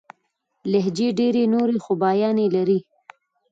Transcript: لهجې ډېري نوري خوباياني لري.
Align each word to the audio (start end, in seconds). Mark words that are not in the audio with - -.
لهجې 0.71 1.07
ډېري 1.19 1.43
نوري 1.53 1.77
خوباياني 1.85 2.47
لري. 2.55 2.79